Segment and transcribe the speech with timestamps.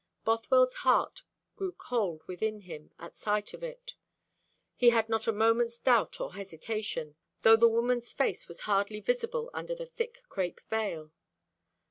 [0.25, 1.21] Bothwell's heart
[1.55, 3.93] grew cold within him at sight of it.
[4.75, 9.51] He had not a moment's doubt or hesitation, though the woman's face was hardly visible
[9.53, 11.11] under the thick crape veil.